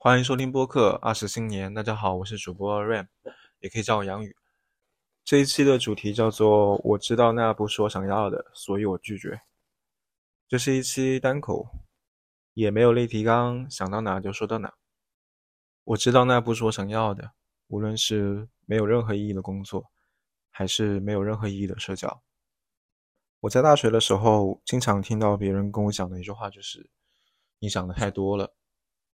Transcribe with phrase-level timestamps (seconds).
[0.00, 3.08] 欢迎收听播客二十新年，大家好，我是主播 Ram，
[3.58, 4.36] 也可以叫我杨宇。
[5.24, 9.40] 这一期的主题叫做“我知道那不是我想要的，所以我拒绝”。
[10.46, 11.66] 这是一期单口，
[12.54, 14.72] 也没有类提纲，想到哪就说到哪。
[15.82, 17.32] 我知道那不是我想要的，
[17.66, 19.90] 无论是没有任何意义的工作，
[20.50, 22.22] 还是没有任何意义的社交。
[23.40, 26.88] 我在大学的时候，经常听到别人跟我讲的一句话就是
[27.58, 28.54] ：“你想的太多了。”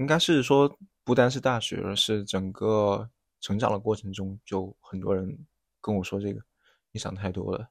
[0.00, 5.46] 应该是说，不单是大学，而是整个成长的过程中，就很多人
[5.78, 6.40] 跟我说这个
[6.90, 7.68] ：“你想太多了。”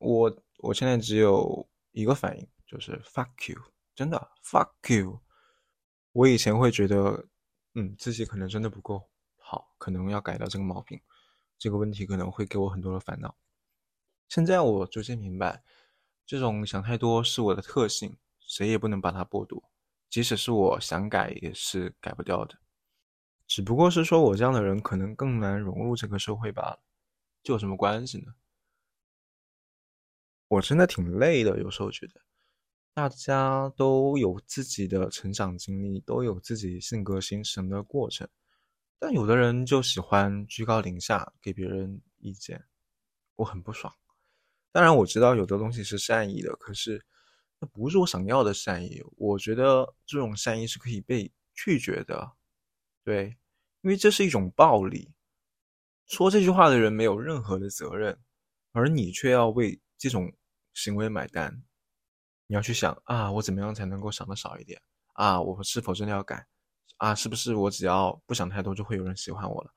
[0.00, 3.60] 我我现在只有一个反应，就是 “fuck you”，
[3.94, 5.20] 真的 “fuck you”。
[6.12, 7.26] 我以前会觉得，
[7.74, 10.98] 嗯，自己可能真的不够好，可能要改掉这个毛病，
[11.58, 13.36] 这个问题可能会给我很多的烦恼。
[14.30, 15.62] 现在我逐渐明白，
[16.24, 19.70] 这种想太多是我的特性，谁也不能把它剥夺。
[20.14, 22.56] 即使是我想改，也是改不掉的。
[23.48, 26.80] 只不过是说我这样的人可能更难融入这个社会罢了。
[27.42, 28.32] 这有什么关系呢？
[30.46, 32.20] 我真的挺累的，有时候觉得
[32.92, 38.28] 大家都有自己的成长经历，都有自己性格形成的过程，
[39.00, 42.64] 但有的人就喜欢居高临下给别人意见，
[43.34, 43.92] 我很不爽。
[44.70, 47.04] 当然我知道有的东西是善意的，可是
[47.64, 49.02] 不是我想要的善意。
[49.16, 52.32] 我觉得这种善意是可以被拒绝的，
[53.04, 53.36] 对，
[53.82, 55.10] 因为这是一种暴力。
[56.06, 58.18] 说这句话的人没有任何的责任，
[58.72, 60.32] 而你却要为这种
[60.74, 61.62] 行为买单。
[62.46, 64.80] 你要去想啊，我怎么样才能够想的少一点
[65.14, 65.40] 啊？
[65.40, 66.46] 我是否真的要改
[66.98, 67.14] 啊？
[67.14, 69.72] 是不是我只要不想太多，就会有人喜欢我了？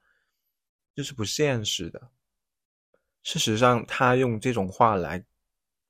[0.93, 2.11] 这是不现实的。
[3.23, 5.25] 事实上，他用这种话来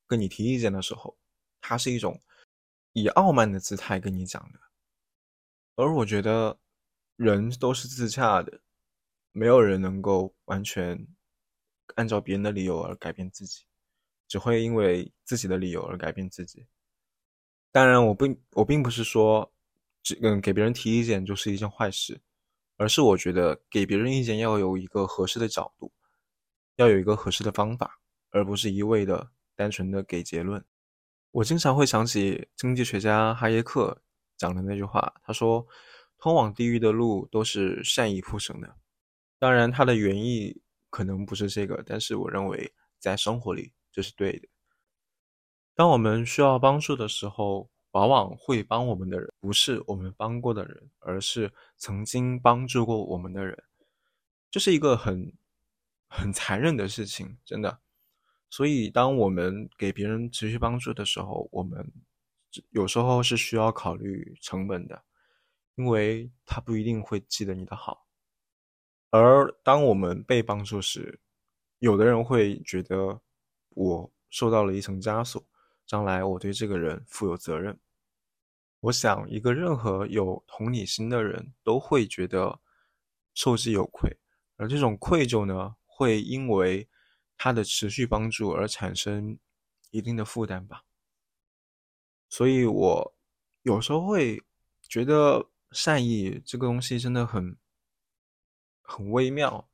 [0.06, 1.18] 跟你提意见的时候，
[1.68, 2.18] 他是一种
[2.94, 4.58] 以傲慢的姿态跟你讲的。
[5.76, 6.58] 而我觉得，
[7.16, 8.62] 人都是自洽的，
[9.32, 11.06] 没有人能够完全
[11.96, 13.66] 按照别人的理由而改变自己，
[14.28, 16.66] 只会因为自己的理由而改变自己。
[17.70, 19.52] 当然，我并我并不是说，
[20.02, 22.18] 只嗯，给别人提意见就是一件坏事，
[22.78, 25.92] 而是我觉得给别人意见要有一个合适的角度。
[26.76, 28.00] 要有一个合适的方法，
[28.30, 30.64] 而不是一味的单纯的给结论。
[31.30, 34.02] 我经常会想起经济学家哈耶克
[34.36, 35.66] 讲的那句话，他说
[36.18, 38.76] ：“通往地狱的路都是善意铺成的。”
[39.38, 44.48] 当然，他的原意可能不是这个，但是我认为在生活里这是对的。
[45.74, 53.62] 当我们需要帮助的时候，往往会帮我们的人不是我们帮过的人，而是曾经帮助过我们的人。
[54.50, 55.32] 这是一个很。
[56.10, 57.80] 很残忍的事情，真的。
[58.50, 61.92] 所以，当我们给别人持续帮助的时候，我们
[62.70, 65.04] 有时候是需要考虑成本的，
[65.74, 68.06] 因为他不一定会记得你的好。
[69.10, 71.20] 而当我们被帮助时，
[71.78, 73.20] 有的人会觉得
[73.70, 75.44] 我受到了一层枷锁，
[75.86, 77.78] 将来我对这个人负有责任。
[78.80, 82.60] 我想，一个任何有同理心的人都会觉得
[83.34, 84.16] 受之有愧，
[84.56, 85.74] 而这种愧疚呢？
[85.84, 86.88] 会因为
[87.38, 89.38] 他的持续帮助而产生
[89.92, 90.84] 一定的负担吧，
[92.28, 93.16] 所以我
[93.62, 94.44] 有时候会
[94.82, 97.56] 觉得善意这个东西真的很
[98.82, 99.70] 很微妙。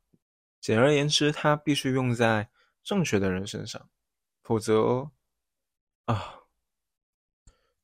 [0.61, 2.49] 简而言之，它必须用在
[2.83, 3.89] 正确的人身上，
[4.41, 5.11] 否则
[6.05, 6.41] 啊，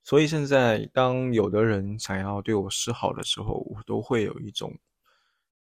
[0.03, 4.79] 所以现在当有的人想要对我示好的时候，我都会有一种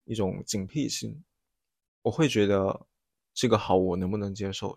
[0.04, 1.24] 一种警惕心。
[2.02, 2.88] 我会觉得
[3.40, 4.76] 这个好，我能不能接受？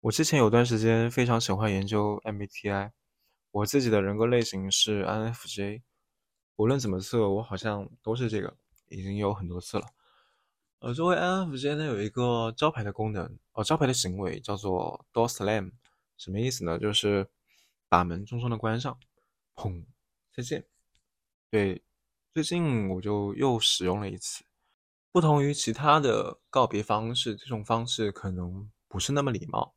[0.00, 2.92] 我之前有段时间非常喜欢研究 MBTI，
[3.50, 5.82] 我自己的人格类型是 INFJ，
[6.56, 8.56] 无论怎么测，我好像都是这个，
[8.88, 9.88] 已经有很多次了。
[10.78, 15.72] 呃，作为 INFJ 呢，有一个招牌的功能，哦，招牌的行为叫做 Door Slam，
[16.16, 16.78] 什么意思呢？
[16.78, 17.28] 就是
[17.90, 18.98] 把门重重的关上，
[19.54, 19.84] 砰，
[20.34, 20.64] 再见。
[21.50, 21.82] 对，
[22.32, 24.42] 最近我就又使用了一次。
[25.12, 29.74] 不同于其他的告别方式，这种方式可能不是那么礼貌。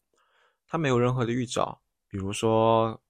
[0.66, 3.02] 它没有任何的预兆，比如说，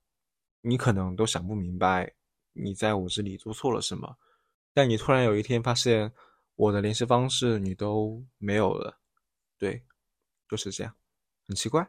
[0.61, 2.15] 你可能都想不明白
[2.53, 4.17] 你在我这里做错了什么，
[4.73, 6.11] 但你突然有一天发现
[6.55, 8.97] 我的联系方式你都没有了，
[9.59, 9.83] 对，
[10.49, 10.95] 就是这样，
[11.47, 11.87] 很奇怪。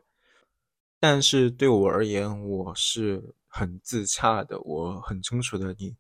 [1.00, 5.97] 但是对我而言，我是很自洽的，我很清楚的你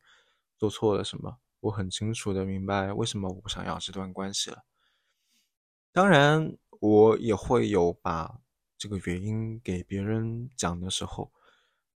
[0.58, 1.38] 做错了什么。
[1.60, 4.64] 我很清楚的明白为什么我不想要这段关系了。
[5.92, 8.38] 当然，我也会有把
[8.76, 11.32] 这个原因给别人讲的时候，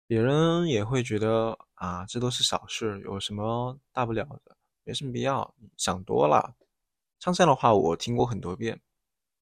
[0.07, 6.55] 别人也会觉得啊，这都是小事，有什么大不了的，没什么必要，想多了。
[7.19, 8.81] 像这样的话，我听过很多遍，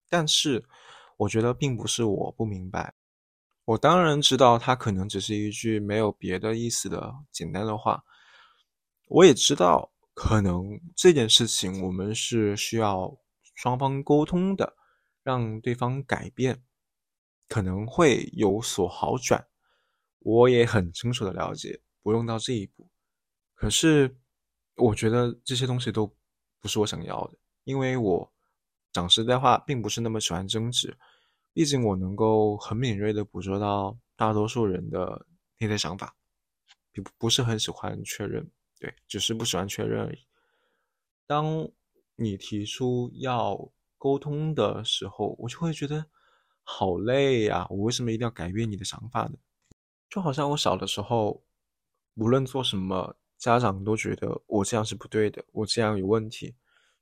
[0.09, 0.65] 但是
[1.15, 2.95] 我觉得并不是我不明白。
[3.65, 8.03] 我当然知道，他可能只是一句没有别的意思的简单的话。
[9.09, 13.15] 我也知道，可能这件事情我们是需要
[13.53, 14.75] 双方沟通的，
[15.21, 16.63] 让对方改变，
[17.47, 19.47] 可能会有所好转。
[20.17, 22.89] 我也很清楚的了解，不用到这一步。
[23.53, 24.17] 可是，
[24.77, 26.11] 我觉得这些东西都
[26.59, 28.33] 不是我想要的，因为我
[28.91, 30.97] 讲实在话，并不是那么喜欢争执。
[31.53, 35.27] 毕竟，我能够很敏锐的捕捉到大多数人的
[35.59, 36.15] 内在想法，
[36.91, 40.19] 不不是很喜欢确认，对，只是不喜欢确认而已。
[41.25, 41.69] 当
[42.15, 46.05] 你提出要沟通的时候，我就会觉得
[46.63, 47.65] 好累呀！
[47.69, 49.37] 我为什么一定要改变你的想法呢？
[50.09, 51.43] 就好像我小的时候，
[52.15, 56.55] 无论做什么，家长都觉得我这样是不对的，我这样有问题，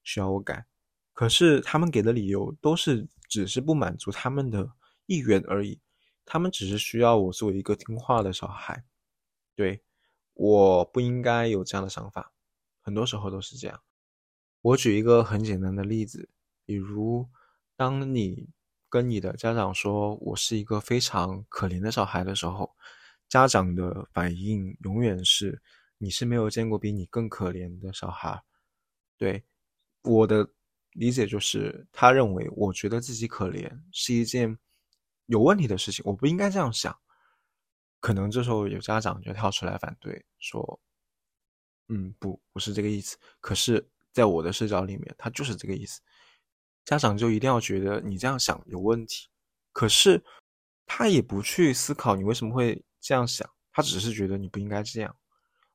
[0.03, 0.65] 需要我改。
[1.13, 4.69] 可是他们给的理由都是只是不满足他们的
[5.05, 5.79] 意愿而已，
[6.25, 8.83] 他们只是需要我做一个听话的小孩。
[9.55, 9.81] 对，
[10.35, 12.31] 我不应该有这样的想法，
[12.81, 13.81] 很多时候都是这样。
[14.61, 16.29] 我举一个很简单的例子，
[16.63, 17.27] 比如
[17.75, 18.47] 当你。
[18.87, 22.73] 跟你的家长说我是一个非常可怜的小孩的时候，
[23.27, 25.61] 家长的反应永远是
[25.97, 28.41] 你是没有见过比你更可怜的小孩。
[29.17, 29.43] 对
[30.03, 30.47] 我的
[30.91, 34.57] 理解就是，他认为我觉得自己可怜是一件
[35.25, 36.97] 有问题的事情，我不应该这样想。
[38.05, 40.79] 可能这时候有家长就跳出来反对，说
[41.89, 46.01] ：“嗯，不，不是这个意思。”可是，在我的视角里面，他就是这个意思。
[46.83, 49.27] 家长就一定要觉得你这样想有问题，
[49.71, 50.23] 可是
[50.85, 55.17] 他也不去思考你为什么会这样想，他只是觉得你不应该这样。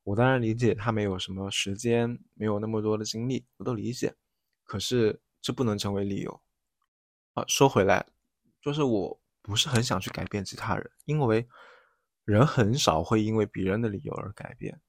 [0.04, 4.14] 我当然理解他没有什么时间，没有那么多的精力，我都理解。
[4.62, 6.40] 可是这不能成为理由。
[7.34, 8.06] 啊，说回来，
[8.62, 11.48] 就是我不是很想去改变其他人，因为
[12.30, 14.80] 人很少会因为别人的理由而改变。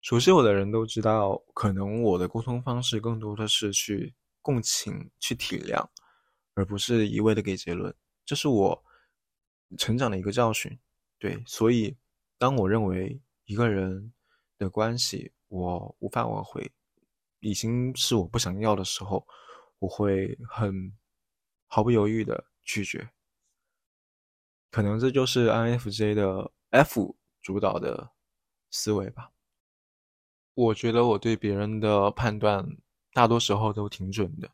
[0.00, 4.14] 熟悉我的人都知道，可能我的沟通方式更多的是去。
[4.44, 5.86] 共情去体谅，
[6.54, 8.84] 而不是一味的给结论，这是我
[9.78, 10.76] 成长的一个教训。
[11.16, 11.96] 对，所以
[12.38, 14.12] 当我认为一个人
[14.58, 16.68] 的关系我无法挽回，
[17.38, 19.24] 已经是我不想要的时候，
[19.78, 20.92] 我会很
[21.68, 23.08] 毫不犹豫的拒绝。
[24.72, 28.10] 可能这就是 INFJ 的 F 主导的
[28.70, 29.30] 思维吧。
[30.54, 32.66] 我觉得我对别人的判断。
[33.14, 34.50] 大多时候都挺准的。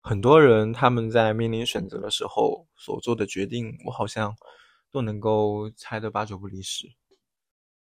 [0.00, 4.34] 很多人他们在面临选择的时候所做的决定，我好像
[4.90, 6.88] 都能够猜得八九不离十。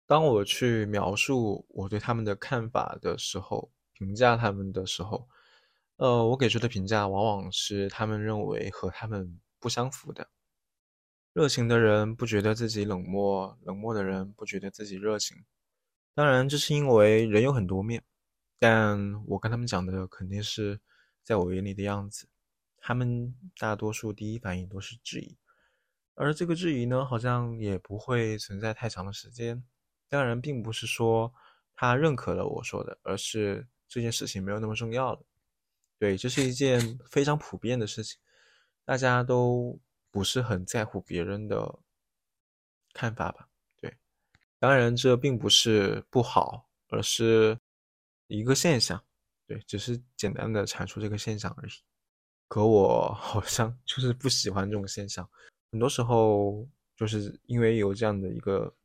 [0.06, 5.28] 当我去描述我对他们的看法的时候，评价他们的时候，
[5.96, 10.30] 呃，我给出的评价往往是他们认为和他们不相符的。
[11.38, 15.44] 热情的人不觉得自己冷漠，冷漠的人不觉得自己热情。
[16.12, 18.02] 当然，这是因为人有很多面。
[18.58, 20.80] 但我跟他们讲的肯定是
[21.22, 22.26] 在我眼里的样子，
[22.78, 25.36] 他们大多数第一反应都是质疑，
[26.16, 29.62] 而这个质疑呢，好像也不会存在太长的时间。
[30.08, 31.32] 当然，并不是说
[31.72, 35.22] 他认可了我说的，而是这件事情没有那么重要了。
[36.00, 38.18] 对，这是一件非常普遍的事情，
[38.84, 39.78] 大家都
[40.10, 41.78] 不是很在乎别人的
[42.92, 43.48] 看法吧？
[43.80, 43.96] 对，
[44.58, 47.58] 当然这并不是不好，而是。
[48.30, 49.02] 一个现象，
[49.46, 51.72] 对，只是简单的阐述这个现象而已。
[52.46, 55.26] 可我好像就是不喜欢这种现象，
[55.70, 58.76] 很多时候就是因为有这样的一个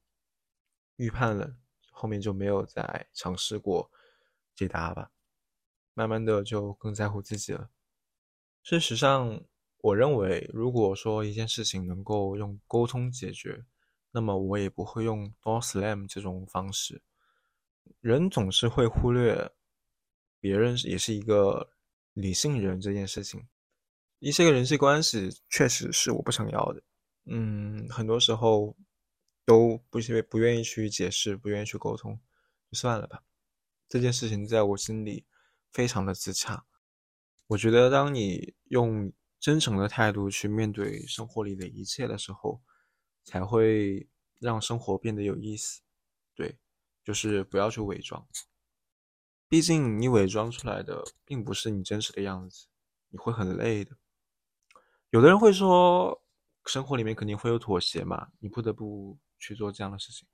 [0.95, 1.53] 预判了，
[1.91, 3.91] 后面就没有再尝试过
[4.55, 5.11] 解答吧。
[5.93, 7.69] 慢慢的就更在乎自己了。
[8.63, 9.43] 事实上，
[9.83, 13.65] 我认为如果说一件事情能够用沟通解决，
[14.11, 17.01] 那么我也不会用 door slam 这种方式。
[17.99, 19.51] 人总是会忽略
[20.39, 21.69] 别人也是一个
[22.13, 23.45] 理性人这件事情。
[24.19, 26.81] 一些个人际关系确实是我不想要的，
[27.25, 28.77] 嗯，很多时候
[29.43, 29.99] 都不
[30.29, 32.17] 不愿意去解释，不愿意去沟通，
[32.71, 33.21] 就算了吧。
[33.89, 35.25] 这件事情在我心里
[35.73, 36.63] 非常的自洽。
[37.47, 39.11] 我觉得，当你用
[39.43, 42.61] 真诚的态度去面对生活里的一切的时候，
[43.25, 44.07] 才会
[44.39, 45.81] 让生活变得有意思。
[46.33, 46.57] 对。
[47.03, 48.25] 就是不要去伪装，
[49.49, 52.67] 毕竟你伪装出来的并不是你真实的样子，
[53.09, 53.97] 你会很累的。
[55.09, 56.23] 有的人会说，
[56.65, 60.25] 生活里面肯定会有妥协嘛，你不得不去做这样的事情。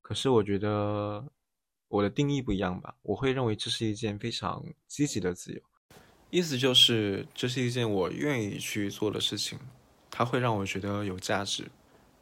[0.00, 1.30] 可是我觉得
[1.88, 5.62] 我的定义不一样吧，我会认为这是一件非常积极的自由，
[6.34, 9.56] 意思就是这是一件我愿意去做的事情，
[10.10, 11.70] 它会让我觉得有价值。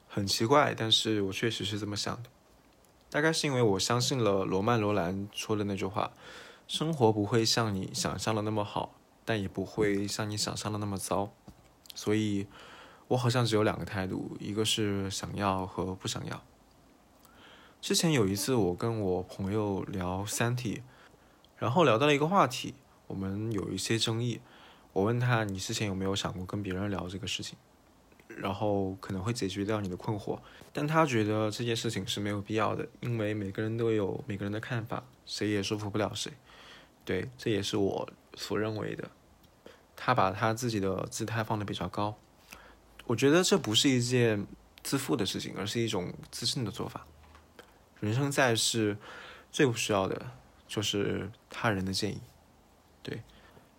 [0.06, 2.28] 很奇怪，但是我确实是这么想的。
[3.08, 6.12] 大概是因为我相信了罗曼·罗兰说的那句话
[6.68, 11.32] ：“生活不会像你想象的那么好，但也不会像你想象的那么糟。”
[11.94, 12.46] 所以，
[13.08, 16.42] 我好像只有两个态度，一个是想要和不想要。
[17.80, 20.76] 之前有一次，我跟我朋友聊《三体》，
[21.56, 22.74] 然后聊到了一个话题，
[23.06, 24.40] 我们有一些争议。
[24.92, 27.56] 我问他：“你之前有没有想过跟别人聊这个事情？”
[28.36, 30.38] 然后可能会解决掉你的困惑，
[30.72, 36.32] 但他觉得这件事情是没有必要的，因为每个人都有每个人的看法，谁也说服不了谁。
[37.04, 39.10] 对，这也是我所认为的。
[39.94, 42.16] 他把他自己的姿态放得比较高，
[43.06, 44.46] 我觉得这不是一件
[44.82, 47.06] 自负的事情，而是一种自信的做法。
[48.00, 48.96] 人生在世，
[49.50, 50.30] 最不需要的
[50.66, 52.20] 就是他人的建议。
[53.02, 53.22] 对，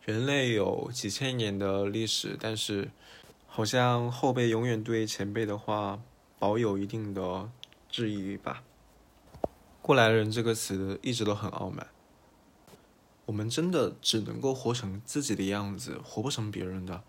[0.03, 2.91] 人类有几千年的历史，但是。
[3.55, 6.01] 好像后辈永远对前辈的话
[6.39, 7.51] 保有一定的
[7.87, 8.63] 质疑吧。
[9.79, 11.85] 过来人这个词一直都很傲慢。
[13.27, 17.03] 我们真的只能够活成自己的样子，活不成别人的。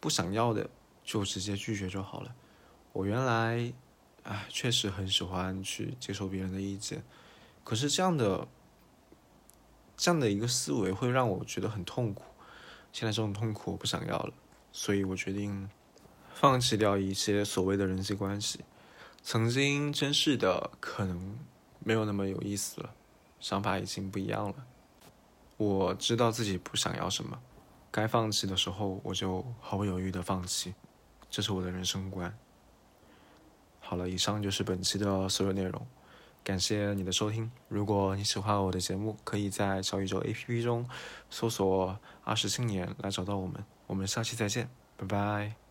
[0.00, 0.70] 不想要的
[1.04, 2.34] 就直接拒绝就好了。
[2.94, 3.70] 我原来，
[4.22, 7.04] 唉，确实很喜欢去接受别人的意见，
[7.62, 8.48] 可是这样的
[10.02, 12.24] 这样的一个思维会让我觉得很痛苦。
[12.92, 14.34] 现在这种痛苦我不想要了，
[14.72, 15.70] 所以我决定。
[16.34, 18.64] 放弃掉一些所谓的人际关系，
[19.22, 21.38] 曾经珍视的可能
[21.78, 22.92] 没有那么有意思了，
[23.38, 24.54] 想法已经不一样了。
[25.56, 27.38] 我知道自己不想要什么，
[27.92, 30.74] 该放弃的时候我就毫不犹豫的放弃，
[31.30, 32.36] 这是我的人生观。
[33.78, 35.86] 好了，以上就是本期的所有内容，
[36.44, 37.50] 感谢你的收听。
[37.68, 40.88] 如果你喜欢我的节目，可以在小宇宙 APP 中
[41.30, 43.64] 搜索“二十青年”来找到我们。
[43.86, 45.61] 我们下期再见，拜拜。